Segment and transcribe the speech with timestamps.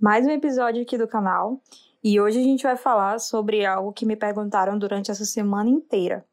[0.00, 1.60] mais um episódio aqui do canal
[2.02, 6.24] e hoje a gente vai falar sobre algo que me perguntaram durante essa semana inteira.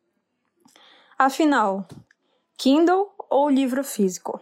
[1.20, 1.85] Afinal,
[2.58, 4.40] Kindle ou livro físico?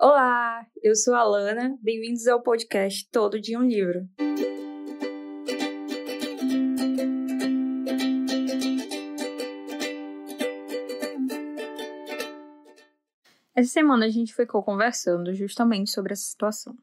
[0.00, 4.08] Olá, eu sou a Lana, bem-vindos ao podcast Todo Dia um Livro.
[13.54, 16.74] Essa semana a gente ficou conversando justamente sobre essa situação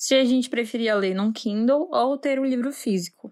[0.00, 3.30] se a gente preferia ler num Kindle ou ter um livro físico.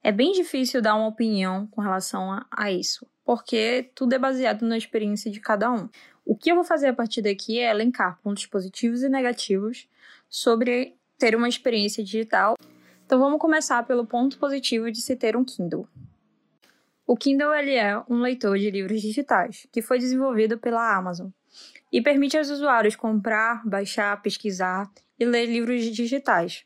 [0.00, 4.62] É bem difícil dar uma opinião com relação a, a isso, porque tudo é baseado
[4.62, 5.88] na experiência de cada um.
[6.24, 9.88] O que eu vou fazer a partir daqui é elencar pontos positivos e negativos
[10.28, 12.54] sobre ter uma experiência digital.
[13.04, 15.88] Então vamos começar pelo ponto positivo de se ter um Kindle.
[17.04, 21.30] O Kindle ele é um leitor de livros digitais que foi desenvolvido pela Amazon
[21.92, 26.64] e permite aos usuários comprar, baixar, pesquisar e ler livros digitais.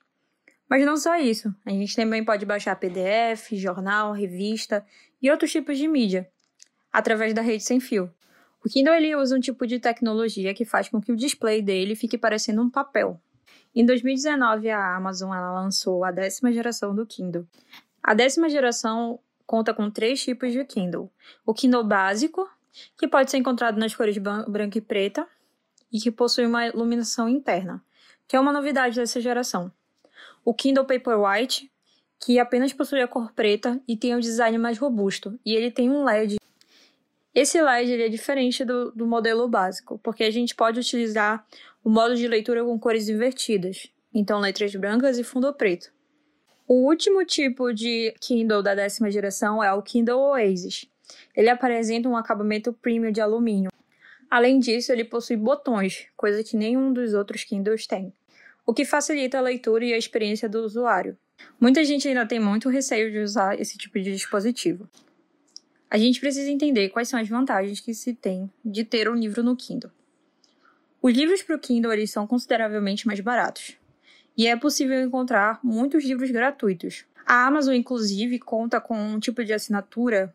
[0.68, 4.84] Mas não só isso, a gente também pode baixar PDF, jornal, revista
[5.20, 6.28] e outros tipos de mídia
[6.92, 8.12] através da rede sem fio.
[8.64, 11.96] O Kindle ele usa um tipo de tecnologia que faz com que o display dele
[11.96, 13.20] fique parecendo um papel.
[13.74, 17.46] Em 2019, a Amazon lançou a décima geração do Kindle.
[18.02, 21.10] A décima geração conta com três tipos de Kindle:
[21.44, 22.48] o Kindle básico,
[22.96, 25.26] que pode ser encontrado nas cores branca e preta
[25.92, 27.82] e que possui uma iluminação interna,
[28.26, 29.70] que é uma novidade dessa geração.
[30.44, 31.70] O Kindle Paperwhite,
[32.18, 35.90] que apenas possui a cor preta e tem um design mais robusto, e ele tem
[35.90, 36.36] um LED.
[37.34, 41.46] Esse LED ele é diferente do, do modelo básico, porque a gente pode utilizar
[41.84, 45.92] o modo de leitura com cores invertidas, então letras brancas e fundo preto.
[46.66, 50.86] O último tipo de Kindle da décima geração é o Kindle Oasis,
[51.36, 53.70] ele apresenta um acabamento premium de alumínio.
[54.30, 58.12] Além disso, ele possui botões, coisa que nenhum dos outros Kindles tem,
[58.64, 61.16] o que facilita a leitura e a experiência do usuário.
[61.60, 64.88] Muita gente ainda tem muito receio de usar esse tipo de dispositivo.
[65.90, 69.42] A gente precisa entender quais são as vantagens que se tem de ter um livro
[69.42, 69.90] no Kindle.
[71.02, 73.76] Os livros para o Kindle eles são consideravelmente mais baratos,
[74.36, 77.04] e é possível encontrar muitos livros gratuitos.
[77.26, 80.34] A Amazon, inclusive, conta com um tipo de assinatura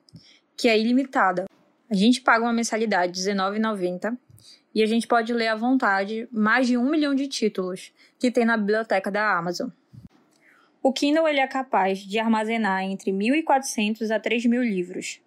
[0.57, 1.45] que é ilimitada.
[1.89, 4.17] A gente paga uma mensalidade de R$19,90
[4.73, 8.43] e a gente pode ler à vontade mais de um milhão de títulos que tem
[8.43, 9.69] na biblioteca da Amazon.
[10.81, 15.21] O Kindle ele é capaz de armazenar entre 1.400 a 3.000 livros,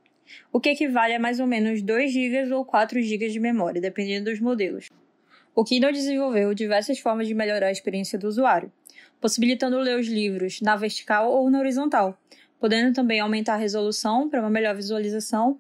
[0.53, 4.31] o que equivale a mais ou menos 2 GB ou 4 GB de memória, dependendo
[4.31, 4.89] dos modelos.
[5.55, 8.73] O Kindle desenvolveu diversas formas de melhorar a experiência do usuário,
[9.21, 12.19] possibilitando ler os livros na vertical ou na horizontal,
[12.61, 15.59] podendo também aumentar a resolução para uma melhor visualização,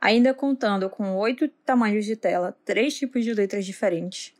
[0.00, 4.34] ainda contando com oito tamanhos de tela, três tipos de letras diferentes,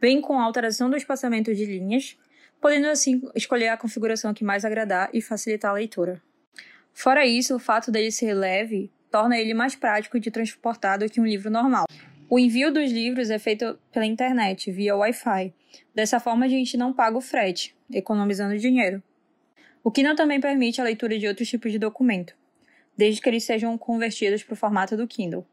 [0.00, 2.16] bem com alteração do espaçamento de linhas,
[2.60, 6.22] podendo assim escolher a configuração que mais agradar e facilitar a leitura.
[6.92, 11.20] Fora isso, o fato dele ser leve torna ele mais prático de transportar do que
[11.20, 11.86] um livro normal.
[12.28, 15.54] O envio dos livros é feito pela internet, via Wi-Fi.
[15.94, 19.02] Dessa forma, a gente não paga o frete, economizando dinheiro.
[19.86, 22.34] O Kindle também permite a leitura de outros tipos de documento,
[22.98, 25.46] desde que eles sejam convertidos para o formato do Kindle.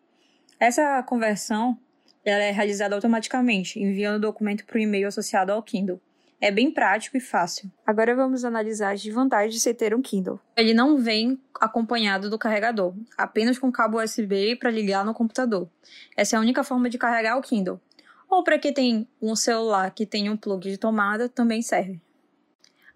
[0.59, 1.77] Essa conversão
[2.25, 6.01] ela é realizada automaticamente, enviando o documento para o e-mail associado ao Kindle.
[6.41, 7.71] É bem prático e fácil.
[7.85, 10.39] Agora vamos analisar as desvantagens de se ter um Kindle.
[10.57, 15.69] Ele não vem acompanhado do carregador, apenas com cabo USB para ligar no computador.
[16.17, 17.79] Essa é a única forma de carregar o Kindle.
[18.27, 22.01] Ou para quem tem um celular que tem um plug de tomada, também serve.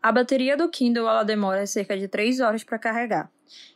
[0.01, 3.31] A bateria do Kindle ela demora cerca de 3 horas para carregar.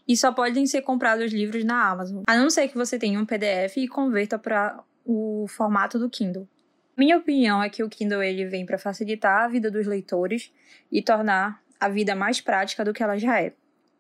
[0.08, 3.26] E só podem ser comprados livros na Amazon, a não ser que você tenha um
[3.26, 6.48] PDF e converta para o formato do Kindle.
[6.96, 10.52] Minha opinião é que o Kindle ele vem para facilitar a vida dos leitores
[10.92, 13.54] e tornar a vida mais prática do que ela já é.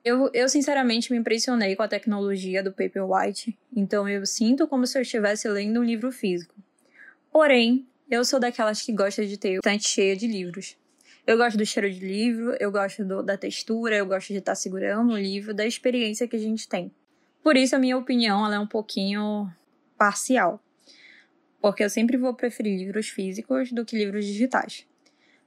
[0.03, 4.97] Eu, eu sinceramente me impressionei com a tecnologia do Paperwhite, então eu sinto como se
[4.97, 6.55] eu estivesse lendo um livro físico.
[7.31, 10.75] Porém, eu sou daquelas que gosta de ter estante cheia de livros.
[11.31, 14.53] Eu gosto do cheiro de livro, eu gosto do, da textura, eu gosto de estar
[14.53, 16.91] segurando o livro, da experiência que a gente tem.
[17.41, 19.49] Por isso, a minha opinião ela é um pouquinho
[19.97, 20.61] parcial.
[21.61, 24.85] Porque eu sempre vou preferir livros físicos do que livros digitais.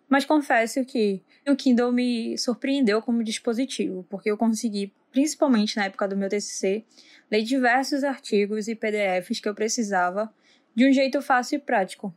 [0.08, 6.08] Mas confesso que o Kindle me surpreendeu como dispositivo, porque eu consegui, principalmente na época
[6.08, 6.82] do meu TCC,
[7.30, 10.32] ler diversos artigos e PDFs que eu precisava
[10.74, 12.10] de um jeito fácil e prático,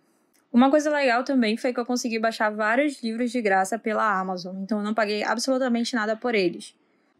[0.51, 4.57] uma coisa legal também foi que eu consegui baixar vários livros de graça pela Amazon,
[4.61, 6.75] então eu não paguei absolutamente nada por eles,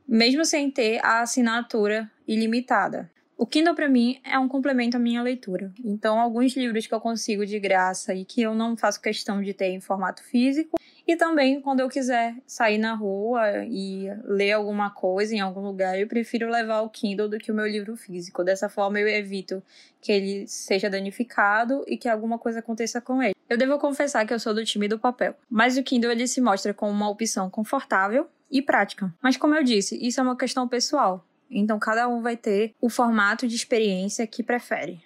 [0.07, 3.09] mesmo sem ter a assinatura ilimitada.
[3.37, 5.71] O Kindle para mim é um complemento à minha leitura.
[5.85, 9.53] Então, alguns livros que eu consigo de graça e que eu não faço questão de
[9.53, 10.75] ter em formato físico,
[11.07, 15.97] e também quando eu quiser sair na rua e ler alguma coisa em algum lugar,
[15.97, 18.43] eu prefiro levar o Kindle do que o meu livro físico.
[18.43, 19.63] Dessa forma eu evito
[20.01, 23.35] que ele seja danificado e que alguma coisa aconteça com ele.
[23.49, 26.41] Eu devo confessar que eu sou do time do papel, mas o Kindle ele se
[26.41, 29.13] mostra como uma opção confortável e prática.
[29.21, 31.25] Mas como eu disse, isso é uma questão pessoal.
[31.49, 35.01] Então cada um vai ter o formato de experiência que prefere.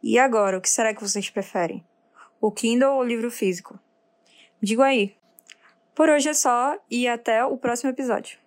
[0.00, 1.84] E agora, o que será que vocês preferem?
[2.40, 3.78] O Kindle ou o livro físico?
[4.62, 5.19] Digo aí.
[6.00, 8.38] Por hoje é só e até o próximo episódio.